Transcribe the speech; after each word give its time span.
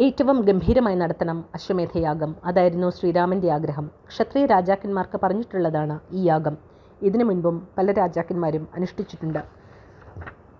ഏറ്റവും 0.00 0.40
ഗംഭീരമായി 0.40 0.96
നടത്തണം 0.96 1.44
അശ്വമേധയാഗം. 1.54 2.34
അതായിരുന്നു 2.44 2.90
ശ്രീരാമന്റെ 2.90 3.50
ആഗ്രഹം. 3.50 3.90
ക്ഷത്രിയ 4.08 4.46
രാജാക്കന്മാർക്ക് 4.46 5.20
പറഞ്ഞിട്ടുള്ളതാണ് 5.22 6.00
ഈ 6.12 6.22
യാഗം. 6.24 6.56
ഇതിനു 7.02 7.24
മുൻപും 7.24 7.68
പല 7.78 7.92
രാജാക്കന്മാരും 7.92 8.68
അനുഷ്ഠിച്ചിട്ടുണ്ട്. 8.74 9.38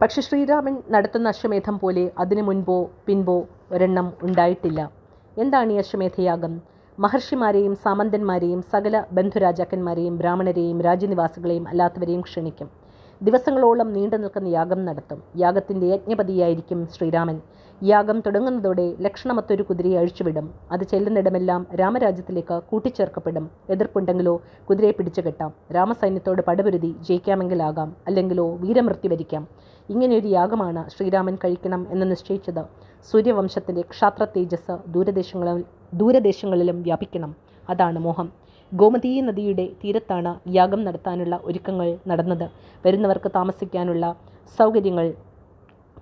പക്ഷെ 0.03 0.23
ശ്രീരാമൻ 0.23 0.83
നടത്തുന്ന 0.91 1.29
അശ്വമേധം 1.29 1.79
പോലെ 1.79 2.11
അതിനു 2.19 2.43
മുൻപോ 2.43 2.91
പിൻപോ 3.07 3.47
ഒരെണ്ണം 3.73 4.13
ഉണ്ടായിട്ടില്ല. 4.23 4.91
എന്താണ് 5.39 5.73
ഈ 5.73 5.77
അശ്വമേധയാഗം? 5.77 6.61
മഹർഷിമാരെയും 6.99 7.75
സാമന്തന്മാരെയും 7.77 8.63
സകല 8.63 9.05
ബന്ധുരാജാക്കന്മാരെയും 9.13 10.19
ബ്രാഹ്മണരെയും 10.19 10.81
രാജ്യനിവാസികളെയും 10.81 11.69
അല്ലാത്തവരെയും 11.69 12.21
ക്ഷണിക്കും. 12.21 12.71
ദിവസങ്ങളോളം 13.23 13.93
നീണ്ടു 13.93 14.17
നിൽക്കുന്ന 14.17 14.49
യാഗം 14.49 14.85
നടത്തും. 14.85 15.23
യാഗത്തിന്റെ 15.37 15.87
യജ്ഞപതിയായിരിക്കും 15.87 16.87
ശ്രീരാമൻ. 16.87 17.41
യാഗം 17.83 18.21
തുടങ്ങുന്നതോടെ 18.21 18.95
ലക്ഷണമത്തൊരു 19.01 19.63
കുതിരയെ 19.63 19.99
അഴിച്ചുവിടും. 19.99 20.55
അത് 20.73 20.85
ചെല്ലുന്നിടമെല്ലാം 20.85 21.67
രാമരാജ്യത്തിലേക്ക് 21.81 22.63
കൂട്ടിച്ചേർക്കപ്പെടും. 22.71 23.51
എതിർപ്പുണ്ടെങ്കിലോ 23.71 24.43
കുതിരയെ 24.71 24.91
പിടിച്ചു 24.91 25.21
കെട്ടാം. 25.21 25.53
രാമസൈന്യത്തോട് 25.75 26.43
പടപൊരുതി 26.43 26.95
ജയിക്കാമെങ്കിലാകാം. 27.09 27.97
അല്ലെങ്കിലോ 28.07 28.57
വീരമൃത്യു 28.57 29.11
വരിക്കാം. 29.11 29.49
ഇങ്ങനെയൊരു 29.91 30.27
യാഗമാണ് 30.27 30.91
ശ്രീരാമൻ 30.91 31.37
കഴിക്കണം 31.37 31.87
എന്ന് 31.91 32.11
നിശ്ചയിച്ചത്. 32.11 32.63
സൂര്യവംശത്തിന്റെ 33.11 33.81
ക്ഷാത്ര 33.81 34.25
തേജസ് 34.25 34.77
ദൂരദേശങ്ങളിൽ 34.89 35.65
ദൂരദേശങ്ങളിലും 35.95 36.83
വ്യാപിക്കണം. 36.83 37.37
അതാണ് 37.71 37.99
മോഹം. 37.99 38.33
ഗോമതീ 38.75 39.21
നദിയുടെ 39.21 39.69
തീരത്താണ് 39.85 40.51
യാഗം 40.57 40.85
നടത്താനുള്ള 40.85 41.41
ഒരുക്കങ്ങൾ 41.43 41.99
നടന്നത്. 42.09 42.51
വരുന്നവർക്ക് 42.87 43.31
താമസിക്കാനുള്ള 43.35 44.15
സൗകര്യങ്ങൾ 44.59 45.15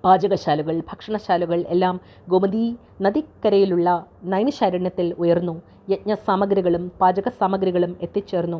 പാചകശാലകൾ 0.05 0.75
ഭക്ഷണശാലകൾ 0.89 1.59
എല്ലാം 1.73 1.95
ഗോമതി 2.31 2.65
നദിക്കരയിലുള്ള 3.05 3.89
നൈമിശാരണ്യത്തിൽ 4.33 5.07
ഉയർന്നു. 5.23 5.55
യജ്ഞസാമഗ്രികളും 5.93 6.83
പാചക 7.01 7.29
സാമഗ്രികളും 7.39 7.93
എത്തിച്ചേർന്നു. 8.05 8.59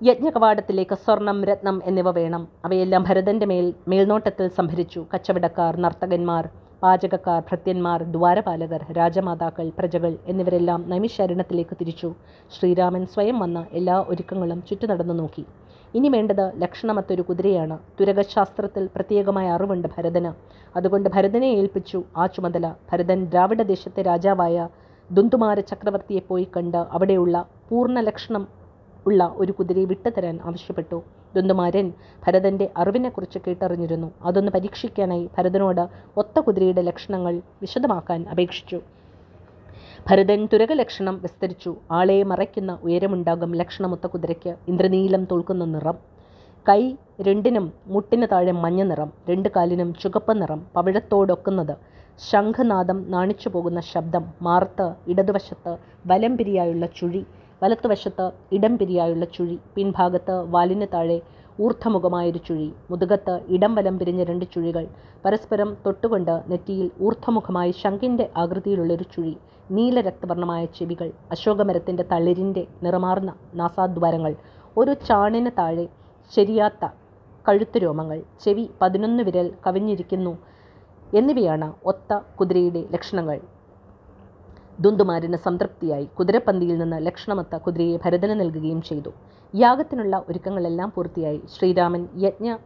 യജ്ഞകവാടത്തിലേക്ക് 0.00 0.96
സ്വർണം 1.04 1.38
രത്നം 1.50 1.76
എന്നിവ 1.88 2.10
വേണം. 2.18 2.42
അവയെല്ലാം 2.66 3.02
ഭരതന്റെ 3.08 3.46
മേൽ 3.52 3.66
മേൽനോട്ടത്തിൽ 3.92 4.46
സംഭരിച്ചു. 4.58 5.00
കച്ചവടക്കാർ 5.14 5.72
നർത്തകന്മാർ 5.84 6.44
പാചകക്കാർ 6.84 7.40
ഭൃത്യന്മാർ 7.48 8.00
ദ്വാരപാലകർ 8.14 8.82
രാജമാതാക്കൾ 8.98 9.66
പ്രജകൾ 9.78 10.12
എന്നിവരെല്ലാം 10.30 10.80
നൈമിശരണത്തിലേക്ക് 10.92 11.74
തിരിച്ചു. 11.80 12.08
ശ്രീരാമൻ 12.54 13.04
സ്വയം 13.14 13.36
വന്ന 13.44 13.58
എല്ലാ 13.80 13.98
ഒരുക്കങ്ങളും 14.12 14.60
ചുറ്റു 14.70 14.86
നടന്നു 14.92 15.14
നോക്കി. 15.20 15.44
ഇനി 15.94 16.08
വേണ്ടത് 16.08 16.62
ലക്ഷണമത്തൊരു 16.62 17.22
കുതിരയാണ്. 17.22 17.78
തുരകശാസ്ത്രത്തിൽ 18.00 18.88
പ്രത്യേകമായ 18.96 19.48
അറിവുണ്ട് 19.50 19.88
ഭരതന്. 19.96 20.30
അതുകൊണ്ട് 20.76 21.08
ഭരതനെ 21.08 21.46
ഏൽപ്പിച്ചു 21.46 22.02
ആ 22.16 22.26
ചുമതല. 22.26 22.74
ഭരതൻ 22.92 23.24
ദ്രാവിഡ 23.24 23.62
ദേശത്തെ 23.62 24.02
രാജാവായ 24.02 24.68
ദുന്തുമാര 25.10 25.60
ചക്രവർത്തിയെ 25.60 26.20
പോയി 26.28 26.48
കണ്ട് 26.56 26.76
അവിടെയുള്ള 26.76 27.46
പൂർണ 27.68 28.00
ലക്ഷണം 28.00 28.48
ഉള്ള 29.06 29.34
ഒരു 29.36 29.52
കുതിരയെ 29.52 29.84
വിട്ടുതരാൻ 29.84 30.40
ആവശ്യപ്പെട്ടു. 30.44 31.02
ദുന്തുമാരൻ 31.34 31.92
ഭരതന്റെ 32.26 32.70
അറിവിനെക്കുറിച്ച് 32.76 33.38
കേട്ടറിഞ്ഞിരുന്നു. 33.46 34.12
അതൊന്ന് 34.22 34.52
പരീക്ഷിക്കാനായി 34.52 35.30
ഭരതനോട് 35.38 35.88
ഒത്ത 36.16 36.40
കുതിരയുടെ 36.40 36.82
ലക്ഷണങ്ങൾ 36.82 37.42
വിശദമാക്കാൻ 37.62 38.26
അപേക്ഷിച്ചു. 38.30 38.80
ഭരതൻ 40.08 40.40
തുരകലക്ഷണം 40.52 41.16
വിസ്തരിച്ചു. 41.22 41.70
ആളെ 41.98 42.22
മറയ്ക്കുന്ന 42.22 42.78
ഉയരമുണ്ടാകും 42.82 43.50
ലക്ഷണമൊത്ത 43.54 44.06
കുതിരയ്ക്ക്. 44.06 44.52
ഇന്ദ്രനീലം 44.68 45.24
തോൽക്കുന്ന 45.30 45.64
നിറം. 45.64 45.96
കൈ 46.68 46.80
രണ്ടിനും 47.20 47.72
മുട്ടിന് 47.86 48.26
താഴെ 48.32 48.52
മഞ്ഞ 48.64 48.82
നിറം. 48.82 49.12
രണ്ട് 49.30 49.48
കാലിനും 49.56 49.94
ചുകപ്പ് 49.94 50.34
നിറം. 50.42 50.60
പവിഴത്തോടൊക്കുന്നത് 50.76 51.74
ശംഖനാദം 52.30 52.98
നാണിച്ചു 53.10 53.48
പോകുന്ന 53.48 53.80
ശബ്ദം. 53.92 54.24
മാർത്ത് 54.42 54.86
ഇടതുവശത്ത് 55.10 55.72
വലം 56.06 56.36
പിരിയായുള്ള 56.36 56.86
ചുഴി. 56.98 57.22
വലത്തുവശത്ത് 57.62 58.26
ഇടം 58.52 58.78
പിരിയായുള്ള 58.78 59.24
ചുഴി. 59.36 59.58
പിൻഭാഗത്ത് 59.74 60.36
വാലിന് 60.54 60.86
താഴെ 60.94 61.18
ഊർദ്ധമുഖമായൊരു 61.60 62.38
ചുഴി. 62.38 62.72
മുതുകത്ത് 62.90 63.40
ഇടം 63.48 63.74
വലം 63.74 63.98
പിരിഞ്ഞ 63.98 64.24
രണ്ട് 64.24 64.44
ചുഴികൾ. 64.54 64.86
പരസ്പരം 65.24 65.76
തൊട്ടുകൊണ്ട് 65.86 66.42
നെറ്റിയിൽ 66.48 66.90
ഊർദ്ധമുഖമായി 67.02 67.70
ശംഖിന്റെ 67.70 68.30
ആകൃതിയിലുള്ളൊരു 68.36 69.02
ചുഴി. 69.02 69.36
നീല 69.70 70.00
രക്തവർണമായ 70.00 70.64
ചെവികൾ. 70.64 71.10
അശോകമരത്തിന്റെ 71.30 72.04
തളിരിന്റെ 72.12 72.66
നിറമാർന്ന 72.82 73.34
നാസാദ്വാരങ്ങൾ. 73.54 74.34
ഒരു 74.76 74.92
ചാണിന് 74.92 75.50
താഴെ 75.58 75.88
ശരിയാത്ത 76.36 76.88
കഴുത്തു 77.48 77.78
രോമങ്ങൾ. 77.78 78.22
ചെവി 78.44 78.70
പതിനൊന്ന് 78.82 79.22
വിരൽ 79.22 79.52
കവിഞ്ഞിരിക്കുന്നു 79.66 80.38
എന്നിവയാണ് 81.14 81.72
ഒത്ത 81.84 82.20
കുതിരയുടെ 82.40 82.84
ലക്ഷണങ്ങൾ. 82.92 83.40
ദുന്തുമാരന് 84.80 85.36
സംതൃപ്തിയായി. 85.36 86.04
കുതിരപ്പന്തിയിൽ 86.04 86.78
നിന്ന് 86.78 87.06
ലക്ഷണമത്ത 87.06 87.56
കുതിരയെ 87.56 87.98
ഭരതന് 88.04 88.40
നൽകുകയും 88.40 88.82
ചെയ്തു. 88.82 89.12
യാഗത്തിനുള്ള 89.54 90.24
ഒരുക്കങ്ങളെല്ലാം 90.28 90.92
പൂർത്തിയായി. 90.94 91.40
ശ്രീരാമൻ 91.54 92.02
യജ്ഞ 92.20 92.56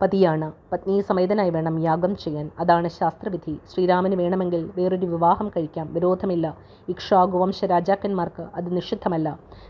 പതിയാണ് 0.00 0.46
പത്നി 0.72 0.94
സമേതനായി 1.00 1.50
വേണം 1.50 1.78
യാഗം 1.78 2.16
ചെയ്യാൻ. 2.16 2.50
അതാണ് 2.58 2.88
ശാസ്ത്രവിധി. 2.88 3.54
ശ്രീരാമന് 3.72 4.14
വേണമെങ്കിൽ 4.14 4.70
വേറൊരു 4.76 5.06
വിവാഹം 5.06 5.48
കഴിക്കാം. 5.48 5.86
വിരോധമില്ല. 5.92 6.46
ഇക്ഷാഗുവംശ 6.88 7.38
വംശ 7.42 7.64
രാജാക്കന്മാർക്ക് 7.64 8.44
അത് 8.54 8.76
നിഷിദ്ധമല്ല. 8.76 9.28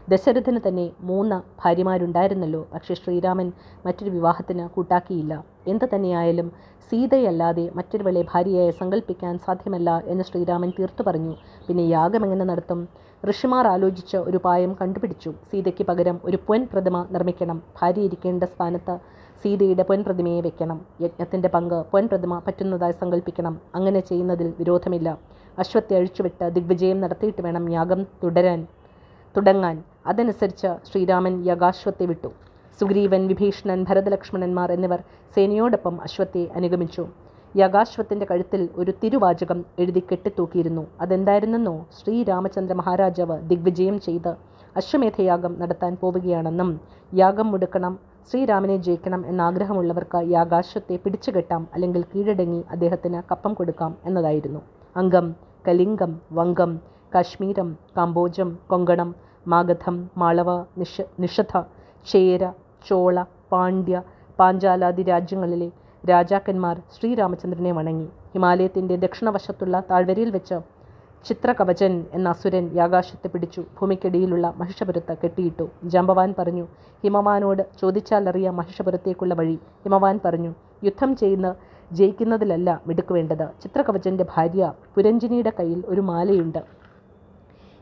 ദശരഥന് 0.09 0.61
തന്നെ 0.69 0.87
മൂന്ന് 1.01 1.39
ഭാര്യമാരുണ്ടായിരുന്നല്ലോ. 1.65 2.63
പക്ഷേ 2.75 2.95
ശ്രീരാമൻ 2.95 3.53
മറ്റൊരു 3.87 4.11
വിവാഹത്തിന് 4.11 4.69
കൂട്ടാക്കിയില്ല. 4.69 5.45
എന്തു 5.67 5.89
തന്നെയായാലും 5.95 6.49
സീതയല്ലാതെ 6.91 7.71
മറ്റൊരുവളെ 7.75 8.23
ഭാര്യയായി 8.33 8.73
സങ്കല്പിക്കാൻ 8.81 9.39
സാധ്യമല്ല 9.39 9.91
എന്ന് 10.07 10.25
ശ്രീരാമൻ 10.25 10.73
തീർത്തു 10.79 11.03
പറഞ്ഞു. 11.03 11.35
പിന്നെ 11.69 11.83
യാഗം 11.97 12.25
എങ്ങനെ 12.25 12.45
നടത്തും? 12.45 12.81
ഋഷിമാർ 13.31 13.67
ആലോചിച്ച 13.67 14.17
ഒരു 14.17 14.37
ഉപായം 14.37 14.77
കണ്ടുപിടിച്ചു. 14.81 15.31
സീതയ്ക്ക് 15.51 15.85
പകരം 15.87 16.21
ഒരു 16.25 16.39
പൊൻ 16.47 16.69
പ്രതിമ 16.73 17.07
നിർമ്മിക്കണം. 17.11 17.63
ഭാര്യ 17.81 18.01
ഇരിക്കേണ്ട 18.01 18.45
സ്ഥാനത്ത് 18.45 18.99
സീതയുടെ 19.43 19.83
പൊൻപ്രതിമയെ 19.83 20.41
വെക്കണം. 20.41 20.79
യജ്ഞത്തിന്റെ 21.01 21.49
പങ്ക് 21.49 21.85
പൊൻപ്രതിമ 21.93 22.39
പറ്റുന്നതായി 22.47 22.93
സങ്കല്പിക്കണം 22.93 23.61
അങ്ങനെ 23.75 24.01
ചെയ്യുന്നതിൽ 24.01 24.53
വിരോധമില്ല. 24.59 25.19
അശ്വത്തെ 25.59 25.97
അഴിച്ചുവിട്ട് 25.97 26.45
ദിഗ്വിജയം 26.55 27.01
നടത്തിയിട്ട് 27.01 27.43
വേണം 27.43 27.71
യാഗം 27.71 28.07
തുടരാൻ 28.23 28.67
തുടങ്ങാൻ. 29.37 29.83
അതനുസരിച്ച് 30.07 30.71
ശ്രീരാമൻ 30.89 31.45
യാഗാശ്വത്തെ 31.45 32.07
വിട്ടു. 32.07 32.31
സുഗ്രീവൻ 32.81 33.27
വിഭീഷണൻ 33.27 33.85
ഭരതലക്ഷ്മണന്മാർ 33.89 34.73
എന്നിവർ 34.73 35.01
സേനയോടൊപ്പം 35.35 36.01
അശ്വത്തെ 36.03 36.49
അനുഗമിച്ചു. 36.57 37.07
യാഗാശ്വത്തിന്റെ 37.55 38.27
കഴുത്തിൽ 38.31 38.63
ഒരു 38.81 38.93
തിരുവാചകം 39.01 39.59
എഴുതി 39.83 40.03
കെട്ടിത്തൂക്കിയിരുന്നു. 40.11 40.85
അതെന്തായിരുന്നെന്നോ 41.05 41.75
ശ്രീരാമചന്ദ്ര 41.99 42.75
മഹാരാജാവ് 42.81 43.37
ദിഗ്വിജയം 43.51 43.97
ചെയ്ത് 44.07 44.33
അശ്വമേധയാഗം 44.77 45.53
നടത്താൻ 45.63 45.93
പോവുകയാണെന്നും 46.03 46.71
യാഗം 47.13 47.49
മുടുക്കണം 47.53 47.95
ശ്രീരാമനെ 48.31 48.77
ജയിക്കണം 48.87 49.23
എന്നാഗ്രഹമുള്ളവർക്ക് 49.31 50.21
യാഗാശ്വത്തെ 50.37 50.97
പിടിച്ചുകെട്ടാം 51.05 51.63
അല്ലെങ്കിൽ 51.75 52.03
കീഴടങ്ങി 52.13 52.61
അദ്ദേഹത്തിന് 52.75 53.21
കപ്പം 53.31 53.53
കൊടുക്കാം 53.59 53.93
എന്നതായിരുന്നു. 54.09 54.61
അംഗം 54.97 55.27
കലിംഗം 55.69 56.13
വങ്കം 56.39 56.73
കാശ്മീരം 57.15 57.69
കാംബോജം 57.97 58.51
കൊങ്കണം 58.71 59.11
മാഗധം 59.47 59.97
മാളവ 60.21 60.51
നിഷ 60.81 60.95
നിഷധ 61.23 61.53
ചേര 62.07 62.43
ചോള 62.89 63.17
പാണ്ഡ്യ 63.53 63.97
പാഞ്ചാലാദി 64.39 65.03
രാജ്യങ്ങളിലെ 65.03 65.69
രാജാക്കന്മാർ 66.05 66.77
ശ്രീരാമചന്ദ്രനെ 66.95 67.73
വണങ്ങി. 67.73 68.09
ഹിമാലയത്തിന്റെ 68.33 68.97
ദക്ഷിണവശത്തുള്ള 68.97 69.77
താഴ്വരയിൽ 69.91 70.31
വെച്ച് 70.31 70.57
ചിത്രകവചൻ 71.27 71.93
എന്ന 72.13 72.29
അസുരൻ 72.29 72.65
യാകാശത്തെ 72.75 73.29
പിടിച്ചു 73.29 73.63
ഭൂമിക്കടിയിലുള്ള 73.79 74.47
മഹിഷപുരത്ത് 74.61 75.15
കെട്ടിയിട്ടു. 75.23 75.67
ജാമ്പവാൻ 75.85 76.35
പറഞ്ഞു 76.39 76.65
ഹിമവാനോട് 77.05 77.63
ചോദിച്ചാലറിയ 77.81 78.51
മഹിഷപുരത്തേക്കുള്ള 78.51 79.35
വഴി 79.35 79.55
ഹിമവാൻ 79.85 80.21
പറഞ്ഞു 80.25 80.53
യുദ്ധം 80.85 81.17
ചെയ്യുന്ന 81.17 81.49
ജയിക്കുന്നതിലല്ല 81.91 82.81
മിടുക്കുവേണ്ടത് 82.87 83.47
ചിത്രകവചന്റെ 83.63 84.25
ഭാര്യ 84.35 84.73
പുരഞ്ജിനിയുടെ 84.95 85.53
കയ്യിൽ 85.59 85.85
ഒരു 85.87 86.01
മാലയുണ്ട്. 86.01 86.61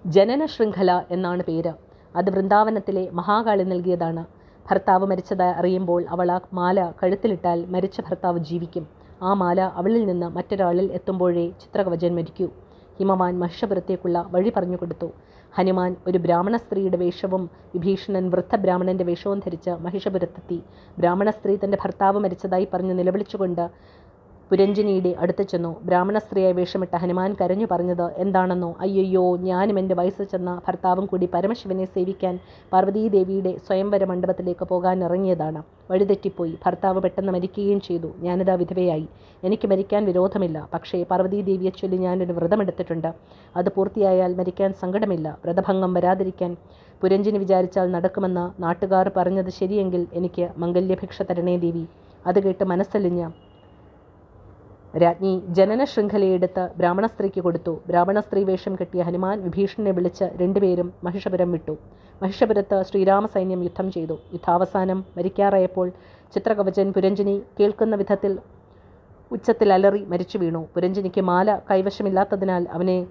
ജനന 0.04 0.42
ശൃംഖല 0.46 0.90
എന്നാണ് 1.10 1.42
പേര്. 1.42 1.72
അത് 2.14 2.30
വൃന്ദാവനത്തിലെ 2.30 3.10
മഹാകാളി 3.12 3.62
നൽകിയതാണ്. 3.62 4.22
ഭർത്താവ് 4.70 5.04
മരിച്ചത് 5.06 5.46
അറിയുമ്പോൾ 5.60 6.02
അവൾ 6.14 6.30
ആ 6.30 6.38
മാല 6.52 6.78
കഴുത്തിലിട്ടാൽ 7.02 7.58
മരിച്ച 7.74 8.00
ഭർത്താവ് 8.08 8.38
ജീവിക്കും. 8.38 8.84
ആ 9.22 9.30
മാല 9.34 9.60
അവളിൽ 9.80 10.02
നിന്ന് 10.06 10.26
മറ്റൊരാളിൽ 10.36 10.86
എത്തുമ്പോഴേ 10.98 11.46
ചിത്രകവചൻ 11.62 12.12
മരിക്കൂ. 12.18 12.46
ഹിമവാൻ 12.98 13.34
മഹിഷപുരത്തേക്കുള്ള 13.38 14.18
വഴി 14.30 14.50
പറഞ്ഞു 14.56 14.76
കൊടുത്തു. 14.76 15.08
ഹനുമാൻ 15.52 15.96
ഒരു 16.06 16.18
ബ്രാഹ്മണ 16.18 16.56
സ്ത്രീയുടെ 16.56 16.96
വേഷവും 16.96 17.50
വിഭീഷണൻ 17.74 18.24
വൃദ്ധ 18.30 18.56
ബ്രാഹ്മണന്റെ 18.56 19.04
വേഷവും 19.04 19.38
ധരിച്ച് 19.38 19.70
മഹിഷപുരത്തെത്തി 19.70 20.58
ബ്രാഹ്മണ 20.98 21.30
സ്ത്രീ 21.30 21.54
തന്റെ 21.64 21.78
ഭർത്താവ് 21.84 22.18
മരിച്ചതായി 22.18 22.68
പറഞ്ഞ് 22.74 22.98
നിലവിളിച്ചുകൊണ്ട് 22.98 23.64
പുരഞ്ജനിയുടെ 24.50 25.10
അടുത്ത് 25.22 25.42
ചെന്നു. 25.42 25.70
ബ്രാഹ്മണ 25.88 26.18
സ്ത്രീയെ 26.18 26.52
വേഷമിട്ട 26.52 26.94
ഹനുമാൻ 27.02 27.30
കരഞ്ഞു 27.40 27.66
പറഞ്ഞത് 27.72 28.06
എന്താണെന്നോ? 28.22 28.70
അയ്യോ 28.84 29.22
ഞാനും 29.48 29.76
എന്റെ 29.78 29.94
വയസ്സ് 30.00 30.24
ചെന്ന 30.32 30.52
ഭർത്താവും 30.66 31.04
കൂടി 31.10 31.26
പരമശിവനെ 31.34 31.84
സേവിക്കാൻ 31.94 32.34
പാർവതീദേവിയുടെ 32.72 33.52
സ്വയംവര 33.66 34.04
മണ്ഡപത്തിലേക്ക് 34.10 34.64
പോകാൻ 34.64 35.04
ഇറങ്ങിയതാണ് 35.08 35.60
വഴിതെറ്റിപ്പോയി. 35.90 36.54
ഭർത്താവ് 36.64 37.00
പെട്ടെന്ന് 37.04 37.32
മരിക്കുകയും 37.36 37.80
ചെയ്തു. 37.80 38.08
ഞാനിതാ 38.26 38.54
വിധവയായി. 38.62 39.06
എനിക്ക് 39.48 39.68
മരിക്കാൻ 39.72 40.04
വിരോധമില്ല. 40.10 40.68
പക്ഷേ 40.74 40.98
പാർവതീദേവിയെ 41.10 41.72
ചൊല്ലി 41.80 42.00
ഞാനൊരു 42.06 42.32
വ്രതമെടുത്തിട്ടുണ്ട്. 42.32 43.10
അത് 43.56 43.70
പൂർത്തിയായാൽ 43.76 44.34
മരിക്കാൻ 44.40 44.72
സങ്കടമില്ല. 44.82 45.36
വ്രതഭംഗം 45.44 45.94
വരാതിരിക്കാൻ 45.98 46.56
പുരഞ്ജിനി 47.02 47.38
വിചാരിച്ചാൽ 47.44 47.86
നടക്കുമെന്ന് 47.96 48.44
നാട്ടുകാർ 48.62 49.08
പറഞ്ഞത് 49.18 49.50
ശരിയെങ്കിൽ 49.50 50.02
എനിക്ക് 50.20 50.46
മംഗല്യഭിക്ഷ 50.64 51.22
തരണേ 51.30 51.56
ദേവി. 51.66 51.84
അത് 52.26 52.40
കേട്ട് 52.46 52.64
മനസ്സലിഞ്ഞ 52.64 53.22
രാജ്ഞി 54.96 55.42
ജനന 55.48 55.84
ശൃംഖലയെടുത്ത് 55.84 56.68
ബ്രാഹ്മണ 56.78 57.06
സ്ത്രീക്ക് 57.06 57.40
കൊടുത്തു. 57.40 57.80
ബ്രാഹ്മണ 57.88 58.20
സ്ത്രീ 58.20 58.44
വേഷം 58.44 58.74
കെട്ടിയ 58.74 59.02
ഹനുമാൻ 59.02 59.42
വിഭീഷണനെ 59.42 59.90
വിളിച്ച് 59.90 60.24
രണ്ടുപേരും 60.24 60.92
മഹിഷപുരം 61.04 61.52
വിട്ടു. 61.52 61.76
മഹിഷപുരത്ത് 62.22 62.82
ശ്രീരാമ 62.82 63.26
സൈന്യം 63.26 63.62
യുദ്ധം 63.62 63.92
ചെയ്തു. 63.92 64.12
യുദ്ധാവസാനം 64.32 65.04
മരിക്കാറായപ്പോൾ 65.16 65.92
ചിത്രകവചൻ 66.34 66.92
പുരഞ്ജനി 66.92 67.42
കേൾക്കുന്ന 67.60 67.96
വിധത്തിൽ 67.96 68.38
ഉച്ചത്തിൽ 69.32 69.72
അലറി 69.72 70.04
മരിച്ചു 70.04 70.38
വീണു. 70.38 70.68
പുരഞ്ജനിക്ക് 70.74 71.20
മാല 71.20 71.58
കൈവശമില്ലാത്തതിനാൽ 71.70 72.66
അവനെ 72.72 73.06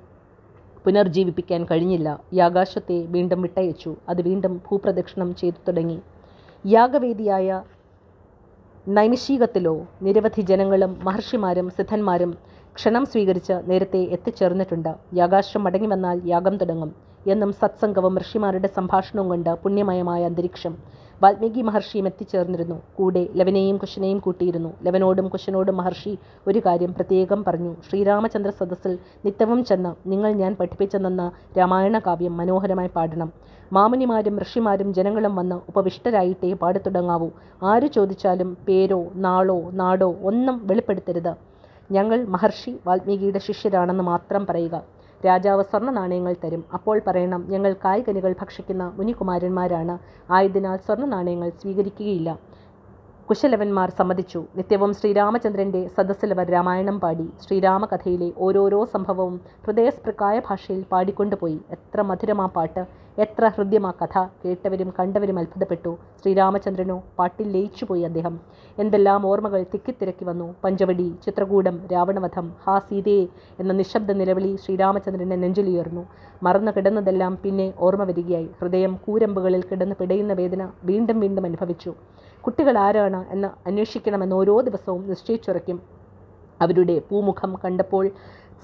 പുനർജീവിപ്പിക്കാൻ 0.86 1.66
കഴിഞ്ഞില്ല. 1.72 2.20
യാഗാശത്തെ 2.34 3.06
വീണ്ടും 3.06 3.42
വിട്ടയച്ചു. 3.42 3.96
അത് 4.10 4.22
വീണ്ടും 4.22 4.62
ഭൂപ്രദക്ഷിണം 4.68 5.36
ചെയ്തു 5.36 5.60
തുടങ്ങി. 5.68 6.00
യാഗവേദിയായ 6.66 7.62
നൈമിഷികത്തിലോ 8.88 9.74
നിരവധി 10.06 10.42
ജനങ്ങളും 10.50 10.92
മഹർഷിമാരും 11.08 11.68
സിദ്ധന്മാരും 11.78 12.32
ക്ഷണം 12.76 13.04
സ്വീകരിച്ച് 13.12 13.56
നേരത്തെ 13.70 14.02
എത്തിച്ചേർന്നിട്ടുണ്ട്. 14.16 14.90
യാഗാശ്രം 15.20 15.62
മടങ്ങി 15.66 15.90
വന്നാൽ 15.94 16.18
യാഗം 16.34 16.56
തുടങ്ങും 16.62 16.92
എന്നും 17.34 17.52
സത്സംഗവും 17.62 18.16
ഋഷിമാരുടെ 18.24 18.70
സംഭാഷണവും 18.78 19.28
കൊണ്ട് 19.32 19.52
പുണ്യമയമായ 19.64 20.22
അന്തരീക്ഷം 20.30 20.76
വാൽമീകി 21.24 21.62
മഹർഷിയും 21.62 22.06
എത്തിച്ചേർന്നിരുന്നു. 22.06 22.82
കൂടെ 22.96 23.28
ലവനെയും 23.36 23.78
കുശനെയും 23.78 24.20
കൂട്ടിയിരുന്നു. 24.20 24.74
ലവനോടും 24.84 25.28
കുശനോടും 25.28 25.78
മഹർഷി 25.78 26.18
ഒരു 26.48 26.60
കാര്യം 26.60 26.94
പ്രത്യേകം 26.94 27.44
പറഞ്ഞു. 27.48 27.76
ശ്രീരാമചന്ദ്ര 27.90 28.52
സദസ്സിൽ 28.52 28.98
നിത്യവും 29.26 29.66
ചെന്ന് 29.66 30.10
നിങ്ങൾ 30.10 30.32
ഞാൻ 30.34 30.56
പഠിപ്പിച്ചെന്ന 30.60 31.32
രാമായണ 31.58 32.00
കാവ്യം 32.00 32.38
മനോഹരമായി 32.38 32.90
പാടണം. 32.96 33.32
മാമുനിമാരും 33.74 34.40
ഋഷിമാരും 34.40 34.94
ജനങ്ങളും 34.94 35.36
വന്ന് 35.36 35.60
ഉപവിഷ്ടരായിട്ടേ 35.70 36.54
പാടിത്തുടങ്ങാവൂ. 36.54 37.30
ആര് 37.64 37.88
ചോദിച്ചാലും 37.88 38.58
പേരോ 38.68 39.02
നാളോ 39.16 39.70
നാടോ 39.74 40.16
ഒന്നും 40.24 40.68
വെളിപ്പെടുത്തരുത്. 40.68 41.34
ഞങ്ങൾ 41.92 42.26
മഹർഷി 42.26 42.80
വാൽമീകിയുടെ 42.88 43.40
ശിഷ്യരാണെന്ന് 43.40 44.04
മാത്രം 44.04 44.46
പറയുക. 44.46 44.99
രാജാവ് 45.26 45.64
സ്വർണ 45.64 45.90
നാണയങ്ങൾ 45.90 46.36
തരും. 46.44 46.64
അപ്പോൾ 46.74 46.98
പറയണം 47.08 47.42
ഞങ്ങൾ 47.50 47.72
കായ്കനികൾ 47.86 48.32
ഭക്ഷിക്കുന്ന 48.42 48.84
മുനികുമാരന്മാരാണ്. 48.98 49.96
ആയതിനാൽ 50.32 50.78
സ്വർണ 50.88 51.06
നാണയങ്ങൾ 51.16 51.50
സ്വീകരിക്കുകയില്ല. 51.62 52.30
കുശലവന്മാർ 53.30 53.90
സമ്മതിച്ചു. 53.98 54.40
നിത്യവും 54.58 54.92
ശ്രീരാമചന്ദ്രന്റെ 54.94 55.88
സദസ്സിലവർ 55.96 56.48
രാമായണം 56.54 57.00
പാടി. 57.00 57.26
ശ്രീരാമകഥയിലെ 57.44 58.30
ഓരോരോ 58.46 58.86
സംഭവവും 58.94 59.36
ഹൃദയസ്പൃക്കായ 59.66 60.40
ഭാഷയിൽ 60.48 60.82
പാടിക്കൊണ്ടുപോയി. 60.92 61.60
എത്ര 61.76 62.02
മധുരമാ 62.02 62.46
പാട്ട്. 62.56 62.84
എത്ര 63.18 63.46
ഹൃദ്യമാ 63.56 63.92
കഥ. 64.02 64.16
കേട്ടവരും 64.44 64.94
കണ്ടവരും 65.00 65.40
അത്ഭുതപ്പെട്ടു. 65.40 65.92
ശ്രീരാമചന്ദ്രനോ 66.22 67.04
പാട്ടിൽ 67.20 67.48
ലയിച്ചുപോയി 67.56 68.04
അദ്ദേഹം. 68.04 68.36
എന്തെല്ലാം 68.78 69.28
ഓർമ്മകൾ 69.32 69.64
തിക്കിത്തിരക്കി 69.74 70.26
വന്നു. 70.26 70.56
പഞ്ചവടി 70.64 71.08
ചിത്രകൂടം 71.26 71.78
രാവണവധം 71.94 72.48
ഹാ 72.66 72.80
സീതയെ 72.90 73.24
എന്ന 73.60 73.74
നിശബ്ദ 73.74 74.12
നിലവിളി 74.22 74.56
ശ്രീരാമചന്ദ്രനെ 74.66 75.36
നെഞ്ചിലുയർന്നു. 75.36 76.06
മറന്നു 76.44 76.72
കിടന്നതെല്ലാം 76.76 77.36
പിന്നെ 77.44 77.74
ഓർമ്മ 77.80 78.04
വരികയായി. 78.04 78.50
ഹൃദയം 78.62 78.96
കൂരമ്പുകളിൽ 79.06 79.64
കിടന്ന് 79.72 79.96
പിടയുന്ന 80.02 80.34
വേദന 80.34 80.62
വീണ്ടും 80.84 81.20
വീണ്ടും 81.20 81.46
അനുഭവിച്ചു. 81.46 81.94
കുട്ടികൾ 82.44 82.78
ആരാണ് 82.78 83.26
എന്ന് 83.30 83.48
അന്വേഷിക്കണമെന്ന് 83.68 84.36
ഓരോ 84.36 84.62
ദിവസവും 84.62 85.10
നിശ്ചയിച്ചുറയ്ക്കും. 85.10 85.82
അവരുടെ 86.62 87.02
പൂമുഖം 87.10 87.52
കണ്ടപ്പോൾ 87.64 88.06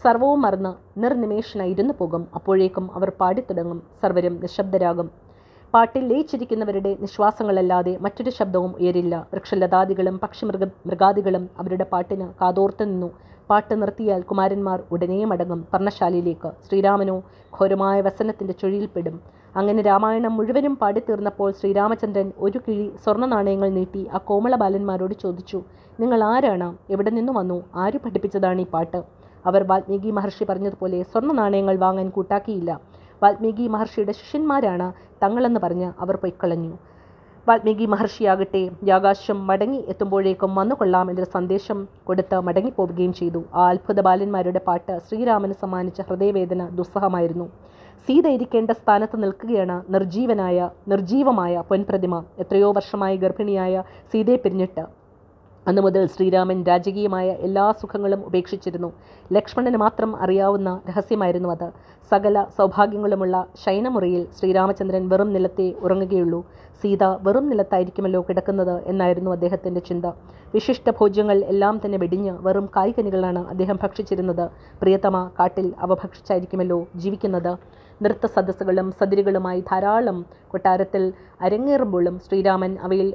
സർവവും 0.04 0.42
മറന്ന് 0.42 0.72
നിർനിമേഷനായി 1.04 1.72
ഇരുന്നു 1.72 1.94
പോകും. 2.00 2.27
അപ്പോഴേക്കും 2.36 2.95
അവർ 2.95 3.10
പാടിത്തുടങ്ങും. 3.19 3.83
സർവരും 4.01 4.39
നിശബ്ദരാകും. 4.44 5.10
പാട്ടിൽ 5.74 6.04
ലയിച്ചിരിക്കുന്നവരുടെ 6.07 6.98
നിശ്വാസങ്ങളല്ലാതെ 7.00 7.98
മറ്റൊരു 8.01 8.30
ശബ്ദവും 8.30 8.75
ഉയരില്ല. 8.80 9.27
വൃക്ഷലതാദികളും 9.33 10.19
പക്ഷിമൃഗ 10.24 10.63
മൃഗാദികളും 10.88 11.50
അവരുടെ 11.60 11.86
പാട്ടിന് 11.94 12.28
കാതോർത്തു 12.42 12.83
നിന്നു. 12.83 13.10
പാട്ട് 13.50 13.75
നിർത്തിയാൽ 13.81 14.21
കുമാരന്മാർ 14.30 14.80
ഉടനെ 14.94 15.18
മടങ്ങും 15.31 15.59
പർണശാലയിലേക്ക് 15.74 16.50
ശ്രീരാമനോ 16.68 17.18
ഘോരമായ 17.57 17.97
വസനത്തിന്റെ 18.01 18.53
ചുഴിയിൽപ്പെടും. 18.62 19.15
അങ്ങനെ 19.56 19.81
രാമായണം 19.89 20.33
മുഴുവനും 20.38 20.74
പാടിത്തീർന്നപ്പോൾ 20.81 21.50
ശ്രീരാമചന്ദ്രൻ 21.59 22.31
ഒരു 22.38 22.59
കിഴി 22.65 22.88
സ്വർണ 23.03 23.25
നാണയങ്ങൾ 23.25 23.69
നീട്ടി 23.69 24.01
ആ 24.15 24.18
കോമള 24.30 24.56
ബാലന്മാരോട് 24.56 25.15
ചോദിച്ചു 25.24 25.59
നിങ്ങൾ 26.00 26.24
ആരാണ്? 26.24 26.69
എവിടെ 26.89 27.09
നിന്ന് 27.09 27.33
വന്നു? 27.39 27.57
ആര് 27.75 27.97
പഠിപ്പിച്ചതാണ് 28.06 28.62
ഈ 28.62 28.68
പാട്ട്? 28.74 29.01
അവർ 29.45 29.63
വാൽമീകി 29.63 30.12
മഹർഷി 30.12 30.44
പറഞ്ഞതുപോലെ 30.50 31.00
സ്വർണ 31.03 31.31
നാണയങ്ങൾ 31.31 31.75
വാങ്ങാൻ 31.86 32.09
കൂട്ടാക്കിയില്ല. 32.09 32.71
വാൽമീകി 33.24 33.68
മഹർഷിയുടെ 33.68 34.12
ശിഷ്യന്മാരാണ് 34.12 34.88
തങ്ങളെന്ന് 35.24 35.59
പറഞ്ഞ് 35.63 35.89
അവർ 36.03 36.15
പൊയ്ക്കളഞ്ഞു. 36.15 36.74
വാൽമീകി 37.47 37.86
മഹർഷിയാകട്ടെ. 37.94 38.62
യാകാശം 38.89 39.38
മടങ്ങി 39.47 39.80
എത്തുമ്പോഴേക്കും 39.92 40.51
വന്നുകൊള്ളാം 40.59 41.09
എന്നൊരു 41.12 41.30
സന്ദേശം 41.36 41.80
കൊടുത്ത് 42.07 42.38
മടങ്ങിപ്പോവുകയും 42.47 43.13
ചെയ്തു. 43.19 43.42
ആ 43.59 43.63
അത്ഭുത 43.74 44.00
ബാലന്മാരുടെ 44.07 44.62
പാട്ട് 44.68 44.95
ശ്രീരാമന് 45.07 45.56
സമ്മാനിച്ച 45.62 46.01
ഹൃദയവേദന 46.07 46.68
ദുസ്സഹമായിരുന്നു. 46.80 47.47
സീത 48.06 48.25
ഇരിക്കേണ്ട 48.38 48.71
സ്ഥാനത്ത് 48.81 49.24
നിൽക്കുകയാണ് 49.24 49.77
നിർജീവനായ 49.94 50.69
നിർജീവമായ 50.94 51.63
പൊൻപ്രതിമ. 51.69 52.24
എത്രയോ 52.44 52.69
വർഷമായി 52.77 53.18
ഗർഭിണിയായ 53.18 53.83
സീതയെ 54.12 54.39
പിരിഞ്ഞിട്ട്. 54.45 54.86
അന്നു 55.69 55.81
മുതൽ 55.81 56.03
ശ്രീരാമൻ 56.13 56.57
രാജകീയമായ 56.63 57.27
എല്ലാ 57.45 57.63
സുഖങ്ങളും 57.81 58.21
ഉപേക്ഷിച്ചിരുന്നു. 58.25 58.89
ലക്ഷ്മണന് 59.36 59.77
മാത്രം 59.83 60.12
അറിയാവുന്ന 60.24 60.71
രഹസ്യമായിരുന്നു 60.89 61.50
അത്. 61.50 61.69
സകല 62.12 62.46
സൗഭാഗ്യങ്ങളുമുള്ള 62.57 63.36
ശയനമുറിയിൽ 63.63 64.24
ശ്രീരാമചന്ദ്രൻ 64.38 65.04
വെറും 65.12 65.30
നിലത്തെ 65.36 65.68
ഉറങ്ങുകയുള്ളൂ. 65.86 66.40
സീത 66.81 67.04
വെറും 67.25 67.46
നിലത്തായിരിക്കുമല്ലോ 67.52 68.22
കിടക്കുന്നത് 68.28 68.75
എന്നായിരുന്നു 68.92 69.31
അദ്ദേഹത്തിന്റെ 69.36 69.81
ചിന്ത. 69.90 70.06
വിശിഷ്ട 70.56 70.90
ഭോജ്യങ്ങൾ 71.00 71.38
എല്ലാം 71.54 71.75
തന്നെ 71.84 71.98
വെടിഞ്ഞ് 72.04 72.34
വെറും 72.46 72.66
കായ്കനികളാണ് 72.75 73.42
അദ്ദേഹം 73.54 73.80
ഭക്ഷിച്ചിരുന്നത്. 73.84 74.46
പ്രിയതമ 74.81 75.16
കാട്ടിൽ 75.40 75.68
അവ 75.86 75.94
ഭക്ഷിച്ചായിരിക്കുമല്ലോ 76.04 76.80
ജീവിക്കുന്നത്. 77.04 77.52
നൃത്ത 78.04 78.25
സദസ്സുകളും 78.36 78.88
സതിരുകളുമായി 79.00 79.62
ധാരാളം 79.72 80.18
കൊട്ടാരത്തിൽ 80.52 81.04
അരങ്ങേറുമ്പോഴും 81.46 82.16
ശ്രീരാമൻ 82.25 82.72
അവയിൽ 82.88 83.10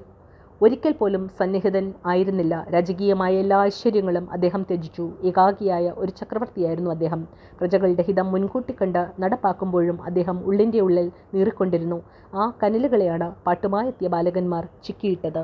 ഒരിക്കൽ 0.61 0.93
പോലും 0.93 1.23
സന്നിഹിതൻ 1.39 1.95
ആയിരുന്നില്ല. 2.07 2.55
രാജകീയമായ 2.75 3.33
എല്ലാ 3.43 3.59
ഐശ്വര്യങ്ങളും 3.63 4.25
അദ്ദേഹം 4.33 4.63
ത്യജിച്ചു. 4.63 5.05
ഏകാഗിയായ 5.29 5.93
ഒരു 5.97 6.13
ചക്രവർത്തിയായിരുന്നു 6.19 6.91
അദ്ദേഹം. 6.91 7.21
പ്രജകളുടെ 7.61 8.05
ഹിതം 8.09 8.27
മുൻകൂട്ടി 8.33 8.75
കണ്ട് 8.81 9.03
നടപ്പാക്കുമ്പോഴും 9.23 9.99
അദ്ദേഹം 10.03 10.37
ഉള്ളിന്റെ 10.49 10.81
ഉള്ളിൽ 10.81 11.07
നീറിക്കൊണ്ടിരുന്നു. 11.35 11.99
ആ 12.35 12.53
കനലുകളെയാണ് 12.63 13.29
പാട്ടുമായെത്തിയ 13.47 14.09
ബാലകന്മാർ 14.09 14.65
ചിക്കിയിട്ടത്. 14.89 15.43